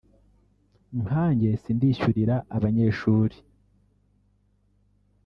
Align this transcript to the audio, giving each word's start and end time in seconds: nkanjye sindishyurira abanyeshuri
nkanjye 1.01 1.49
sindishyurira 1.61 2.35
abanyeshuri 2.55 3.37